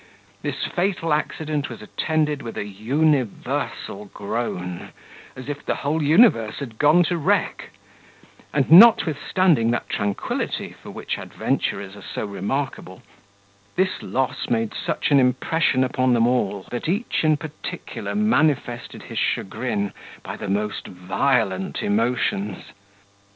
[0.41, 4.89] This fatal accident was attended with a universal groan,
[5.35, 7.69] as if the whole universe had gone to wreck;
[8.51, 13.03] and notwithstanding that tranquility for which adventurers are so remarkable,
[13.75, 19.19] this loss made such an impression upon them all, that each in particular manifested his
[19.19, 19.93] chagrin,
[20.23, 22.73] by the most violent emotions.